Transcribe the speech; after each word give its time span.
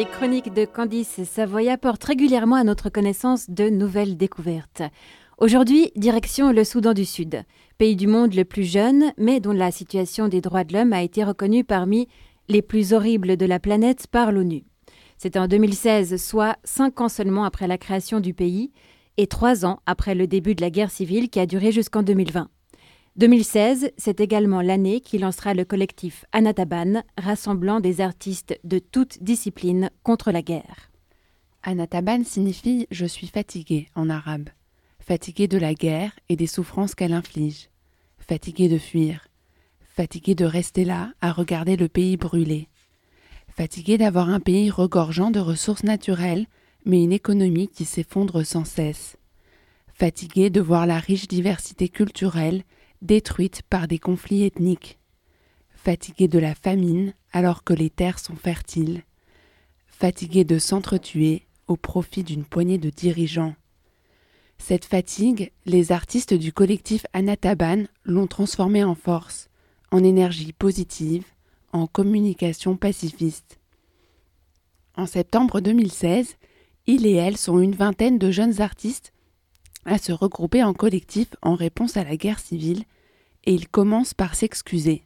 les 0.00 0.06
chroniques 0.06 0.54
de 0.54 0.64
Candice 0.64 1.24
Savoy 1.24 1.68
apportent 1.68 2.04
régulièrement 2.04 2.56
à 2.56 2.64
notre 2.64 2.88
connaissance 2.88 3.50
de 3.50 3.68
nouvelles 3.68 4.16
découvertes. 4.16 4.80
Aujourd'hui, 5.36 5.92
direction 5.94 6.52
le 6.52 6.64
Soudan 6.64 6.94
du 6.94 7.04
Sud, 7.04 7.44
pays 7.76 7.96
du 7.96 8.06
monde 8.06 8.32
le 8.32 8.46
plus 8.46 8.62
jeune, 8.62 9.12
mais 9.18 9.40
dont 9.40 9.52
la 9.52 9.70
situation 9.70 10.28
des 10.28 10.40
droits 10.40 10.64
de 10.64 10.72
l'homme 10.72 10.94
a 10.94 11.02
été 11.02 11.22
reconnue 11.22 11.64
parmi 11.64 12.08
les 12.48 12.62
plus 12.62 12.94
horribles 12.94 13.36
de 13.36 13.44
la 13.44 13.60
planète 13.60 14.06
par 14.06 14.32
l'ONU. 14.32 14.64
C'est 15.18 15.36
en 15.36 15.46
2016, 15.46 16.16
soit 16.16 16.56
cinq 16.64 17.02
ans 17.02 17.10
seulement 17.10 17.44
après 17.44 17.66
la 17.66 17.76
création 17.76 18.20
du 18.20 18.32
pays, 18.32 18.72
et 19.18 19.26
trois 19.26 19.66
ans 19.66 19.80
après 19.84 20.14
le 20.14 20.26
début 20.26 20.54
de 20.54 20.62
la 20.62 20.70
guerre 20.70 20.90
civile 20.90 21.28
qui 21.28 21.40
a 21.40 21.44
duré 21.44 21.72
jusqu'en 21.72 22.02
2020. 22.02 22.48
2016, 23.16 23.90
c'est 23.96 24.20
également 24.20 24.60
l'année 24.60 25.00
qui 25.00 25.18
lancera 25.18 25.52
le 25.52 25.64
collectif 25.64 26.24
Anataban, 26.32 27.02
rassemblant 27.18 27.80
des 27.80 28.00
artistes 28.00 28.58
de 28.62 28.78
toutes 28.78 29.22
disciplines 29.22 29.90
contre 30.04 30.30
la 30.30 30.42
guerre. 30.42 30.90
Anataban 31.62 32.22
signifie 32.24 32.86
je 32.90 33.04
suis 33.04 33.26
fatigué 33.26 33.88
en 33.96 34.08
arabe, 34.08 34.48
fatigué 35.00 35.48
de 35.48 35.58
la 35.58 35.74
guerre 35.74 36.12
et 36.28 36.36
des 36.36 36.46
souffrances 36.46 36.94
qu'elle 36.94 37.12
inflige, 37.12 37.68
fatigué 38.18 38.68
de 38.68 38.78
fuir, 38.78 39.26
fatigué 39.80 40.36
de 40.36 40.44
rester 40.44 40.84
là 40.84 41.12
à 41.20 41.32
regarder 41.32 41.76
le 41.76 41.88
pays 41.88 42.16
brûler, 42.16 42.68
fatigué 43.48 43.98
d'avoir 43.98 44.28
un 44.28 44.40
pays 44.40 44.70
regorgeant 44.70 45.32
de 45.32 45.40
ressources 45.40 45.82
naturelles, 45.82 46.46
mais 46.86 47.02
une 47.02 47.12
économie 47.12 47.68
qui 47.68 47.84
s'effondre 47.84 48.46
sans 48.46 48.64
cesse, 48.64 49.16
fatigué 49.92 50.48
de 50.48 50.60
voir 50.60 50.86
la 50.86 51.00
riche 51.00 51.26
diversité 51.26 51.88
culturelle 51.88 52.62
détruite 53.02 53.62
par 53.68 53.88
des 53.88 53.98
conflits 53.98 54.44
ethniques, 54.44 54.98
fatiguée 55.74 56.28
de 56.28 56.38
la 56.38 56.54
famine 56.54 57.14
alors 57.32 57.64
que 57.64 57.72
les 57.72 57.90
terres 57.90 58.18
sont 58.18 58.36
fertiles, 58.36 59.02
fatiguée 59.86 60.44
de 60.44 60.58
s'entretuer 60.58 61.46
au 61.68 61.76
profit 61.76 62.24
d'une 62.24 62.44
poignée 62.44 62.78
de 62.78 62.90
dirigeants. 62.90 63.54
Cette 64.58 64.84
fatigue, 64.84 65.52
les 65.64 65.92
artistes 65.92 66.34
du 66.34 66.52
collectif 66.52 67.06
Anataban 67.12 67.84
l'ont 68.04 68.26
transformée 68.26 68.84
en 68.84 68.94
force, 68.94 69.48
en 69.90 70.04
énergie 70.04 70.52
positive, 70.52 71.24
en 71.72 71.86
communication 71.86 72.76
pacifiste. 72.76 73.58
En 74.96 75.06
septembre 75.06 75.60
2016, 75.60 76.36
il 76.86 77.06
et 77.06 77.14
elle 77.14 77.36
sont 77.36 77.60
une 77.60 77.74
vingtaine 77.74 78.18
de 78.18 78.30
jeunes 78.30 78.60
artistes 78.60 79.12
à 79.84 79.98
se 79.98 80.12
regrouper 80.12 80.62
en 80.62 80.74
collectif 80.74 81.28
en 81.42 81.54
réponse 81.54 81.96
à 81.96 82.04
la 82.04 82.16
guerre 82.16 82.38
civile, 82.38 82.84
et 83.44 83.54
ils 83.54 83.68
commencent 83.68 84.14
par 84.14 84.34
s'excuser. 84.34 85.02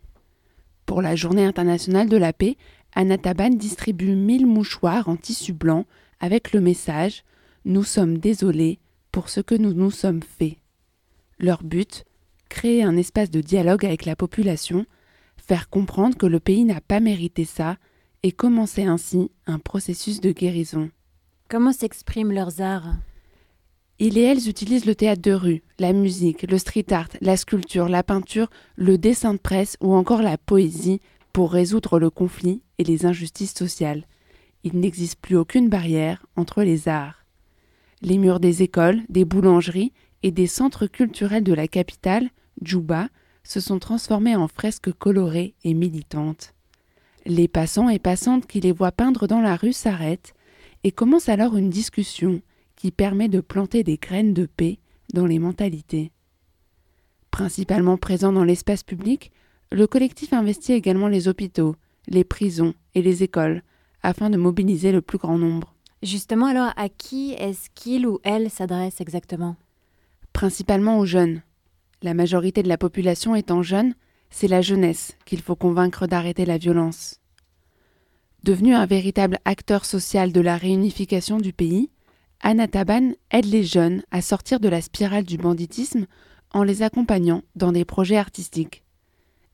Pour 0.86 1.03
la 1.03 1.17
Journée 1.17 1.44
internationale 1.44 2.08
de 2.08 2.17
la 2.17 2.33
paix, 2.33 2.56
Anataban 2.95 3.50
distribue 3.50 4.14
mille 4.14 4.47
mouchoirs 4.47 5.08
en 5.08 5.17
tissu 5.17 5.52
blanc 5.52 5.86
avec 6.20 6.52
le 6.52 6.61
message 6.61 7.25
Nous 7.64 7.84
sommes 7.84 8.19
désolés 8.19 8.78
pour 9.12 9.28
ce 9.28 9.41
que 9.41 9.55
nous 9.55 9.72
nous 9.72 9.91
sommes 9.91 10.22
faits. 10.22 10.56
Leur 11.39 11.62
but 11.62 12.05
créer 12.48 12.84
un 12.84 12.97
espace 12.97 13.30
de 13.30 13.41
dialogue 13.41 13.84
avec 13.84 14.05
la 14.05 14.14
population, 14.14 14.86
faire 15.36 15.69
comprendre 15.69 16.17
que 16.17 16.27
le 16.27 16.39
pays 16.39 16.64
n'a 16.64 16.80
pas 16.80 17.00
mérité 17.00 17.45
ça 17.45 17.77
et 18.22 18.33
commencer 18.33 18.84
ainsi 18.84 19.30
un 19.47 19.58
processus 19.58 20.20
de 20.20 20.30
guérison. 20.30 20.91
Comment 21.48 21.72
s'expriment 21.72 22.33
leurs 22.33 22.61
arts? 22.61 22.95
Ils 23.98 24.19
et 24.19 24.23
elles 24.23 24.48
utilisent 24.48 24.87
le 24.87 24.95
théâtre 24.95 25.23
de 25.23 25.33
rue, 25.33 25.62
la 25.78 25.92
musique, 25.92 26.42
le 26.42 26.59
street 26.59 26.87
art, 26.91 27.09
la 27.20 27.37
sculpture, 27.37 27.89
la 27.89 28.03
peinture, 28.03 28.51
le 28.77 28.98
dessin 28.98 29.34
de 29.34 29.39
presse 29.39 29.77
ou 29.81 29.95
encore 29.95 30.23
la 30.23 30.36
poésie 30.36 31.01
pour 31.33 31.53
résoudre 31.53 31.98
le 31.98 32.11
conflit 32.11 32.62
et 32.78 32.84
les 32.84 33.06
injustices 33.06 33.55
sociales. 33.55 34.05
Il 34.64 34.78
n'existe 34.78 35.20
plus 35.20 35.36
aucune 35.36 35.69
barrière 35.69 36.27
entre 36.36 36.62
les 36.62 36.89
arts. 36.89 37.25
Les 38.03 38.19
murs 38.19 38.41
des 38.41 38.63
écoles, 38.63 39.02
des 39.08 39.24
boulangeries 39.24 39.92
et 40.23 40.30
des 40.30 40.46
centres 40.46 40.86
culturels 40.86 41.45
de 41.45 41.55
la 41.55 41.69
capitale, 41.69 42.30
Djouba, 42.63 43.08
se 43.45 43.61
sont 43.61 43.79
transformés 43.79 44.36
en 44.36 44.48
fresques 44.48 44.92
colorées 44.92 45.55
et 45.64 45.74
militantes. 45.74 46.55
Les 47.27 47.46
passants 47.48 47.89
et 47.89 47.98
passantes 47.98 48.46
qui 48.46 48.61
les 48.61 48.73
voient 48.73 48.92
peindre 48.92 49.27
dans 49.27 49.40
la 49.40 49.57
rue 49.57 49.73
s'arrêtent 49.73 50.35
et 50.83 50.92
commencent 50.92 51.29
alors 51.29 51.57
une 51.57 51.70
discussion 51.70 52.42
qui 52.84 52.90
permet 52.90 53.30
de 53.30 53.40
planter 53.40 53.83
des 53.83 53.96
graines 53.96 54.34
de 54.34 54.45
paix 54.45 54.78
dans 55.14 55.24
les 55.24 55.39
mentalités. 55.39 56.12
Principalement 57.30 57.96
présent 57.96 58.30
dans 58.30 58.45
l'espace 58.45 58.83
public, 58.83 59.33
le 59.72 59.86
collectif 59.86 60.34
investit 60.34 60.74
également 60.74 61.08
les 61.08 61.27
hôpitaux, 61.27 61.77
les 62.08 62.24
prisons 62.24 62.74
et 62.95 63.00
les 63.00 63.22
écoles 63.22 63.62
afin 64.02 64.28
de 64.28 64.36
mobiliser 64.36 64.92
le 64.92 65.00
plus 65.00 65.17
grand 65.17 65.39
nombre. 65.39 65.74
Justement, 66.02 66.45
alors, 66.45 66.74
à 66.77 66.90
qui 66.90 67.33
est-ce 67.33 67.70
qu'il 67.74 68.06
ou 68.06 68.18
elle 68.22 68.50
s'adresse 68.50 69.01
exactement? 69.01 69.56
Principalement 70.34 70.98
aux 70.98 71.06
jeunes. 71.06 71.40
La 72.02 72.12
majorité 72.12 72.62
de 72.62 72.68
la 72.68 72.77
population 72.77 73.34
étant 73.34 73.62
jeune, 73.62 73.95
c'est 74.28 74.46
la 74.46 74.61
jeunesse 74.61 75.16
qu'il 75.24 75.40
faut 75.40 75.56
convaincre 75.56 76.06
d'arrêter 76.06 76.45
la 76.45 76.58
violence. 76.58 77.18
Devenu 78.42 78.74
un 78.74 78.84
véritable 78.84 79.39
acteur 79.46 79.86
social 79.86 80.33
de 80.33 80.40
la 80.42 80.58
réunification 80.58 81.39
du 81.39 81.55
pays, 81.55 81.89
Anataban 82.47 83.15
aide 83.31 83.47
les 83.47 83.65
jeunes 83.65 84.03
à 84.11 84.21
sortir 84.21 84.61
de 84.61 84.69
la 84.69 84.83
spirale 84.83 85.25
du 85.25 85.39
banditisme 85.39 86.07
en 86.53 86.63
les 86.63 86.83
accompagnant 86.83 87.41
dans 87.57 87.73
des 87.73 87.87
projets 87.87 88.19
artistiques. 88.19 88.85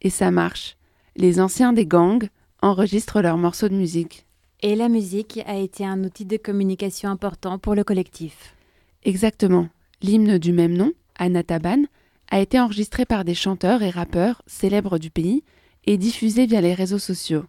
Et 0.02 0.10
ça 0.10 0.32
marche. 0.32 0.76
Les 1.14 1.40
anciens 1.40 1.72
des 1.72 1.86
gangs 1.86 2.28
enregistrent 2.62 3.22
leurs 3.22 3.38
morceaux 3.38 3.68
de 3.68 3.76
musique. 3.76 4.26
Et 4.60 4.74
la 4.74 4.88
musique 4.88 5.38
a 5.46 5.56
été 5.56 5.86
un 5.86 6.02
outil 6.02 6.24
de 6.24 6.36
communication 6.36 7.08
important 7.10 7.60
pour 7.60 7.76
le 7.76 7.84
collectif. 7.84 8.56
Exactement. 9.04 9.68
L'hymne 10.02 10.38
du 10.38 10.52
même 10.52 10.76
nom, 10.76 10.92
Anataban, 11.16 11.84
a 12.32 12.40
été 12.40 12.58
enregistré 12.58 13.04
par 13.04 13.24
des 13.24 13.36
chanteurs 13.36 13.84
et 13.84 13.90
rappeurs 13.90 14.42
célèbres 14.48 14.98
du 14.98 15.12
pays 15.12 15.44
et 15.86 15.96
diffusé 15.96 16.46
via 16.46 16.60
les 16.60 16.74
réseaux 16.74 16.98
sociaux. 16.98 17.44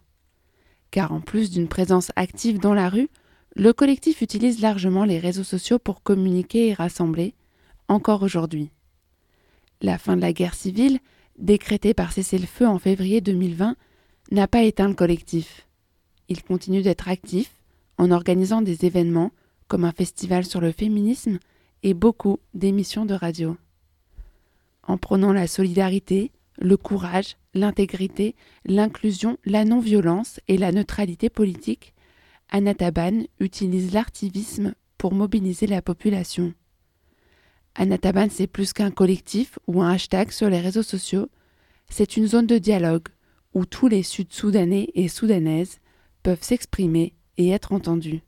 Car 0.92 1.10
en 1.10 1.20
plus 1.20 1.50
d'une 1.50 1.68
présence 1.68 2.12
active 2.14 2.60
dans 2.60 2.74
la 2.74 2.88
rue, 2.88 3.08
le 3.54 3.72
collectif 3.72 4.22
utilise 4.22 4.60
largement 4.60 5.04
les 5.04 5.18
réseaux 5.18 5.44
sociaux 5.44 5.78
pour 5.78 6.02
communiquer 6.02 6.68
et 6.68 6.74
rassembler, 6.74 7.34
encore 7.88 8.22
aujourd'hui. 8.22 8.70
La 9.82 9.98
fin 9.98 10.16
de 10.16 10.22
la 10.22 10.32
guerre 10.32 10.54
civile, 10.54 11.00
décrétée 11.38 11.92
par 11.92 12.12
cessez-le-feu 12.12 12.66
en 12.66 12.78
février 12.78 13.20
2020, 13.20 13.76
n'a 14.30 14.48
pas 14.48 14.62
éteint 14.62 14.88
le 14.88 14.94
collectif. 14.94 15.66
Il 16.28 16.42
continue 16.42 16.82
d'être 16.82 17.08
actif 17.08 17.50
en 17.98 18.10
organisant 18.10 18.62
des 18.62 18.86
événements 18.86 19.32
comme 19.68 19.84
un 19.84 19.92
festival 19.92 20.44
sur 20.44 20.60
le 20.60 20.72
féminisme 20.72 21.38
et 21.82 21.94
beaucoup 21.94 22.38
d'émissions 22.54 23.04
de 23.04 23.14
radio. 23.14 23.56
En 24.82 24.96
prônant 24.96 25.32
la 25.32 25.46
solidarité, 25.46 26.30
le 26.58 26.76
courage, 26.76 27.36
l'intégrité, 27.54 28.34
l'inclusion, 28.64 29.36
la 29.44 29.64
non-violence 29.64 30.40
et 30.48 30.56
la 30.56 30.72
neutralité 30.72 31.28
politique, 31.28 31.92
Anataban 32.54 33.24
utilise 33.40 33.94
l'artivisme 33.94 34.74
pour 34.98 35.14
mobiliser 35.14 35.66
la 35.66 35.80
population. 35.80 36.52
Anataban, 37.74 38.28
c'est 38.30 38.46
plus 38.46 38.74
qu'un 38.74 38.90
collectif 38.90 39.58
ou 39.66 39.80
un 39.80 39.92
hashtag 39.92 40.30
sur 40.30 40.50
les 40.50 40.60
réseaux 40.60 40.82
sociaux, 40.82 41.30
c'est 41.88 42.18
une 42.18 42.26
zone 42.26 42.46
de 42.46 42.58
dialogue 42.58 43.08
où 43.54 43.64
tous 43.64 43.88
les 43.88 44.02
Sud-Soudanais 44.02 44.90
et 44.94 45.08
Soudanaises 45.08 45.78
peuvent 46.22 46.42
s'exprimer 46.42 47.14
et 47.38 47.48
être 47.48 47.72
entendus. 47.72 48.20